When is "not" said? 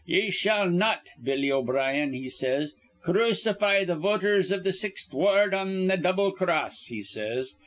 0.67-1.01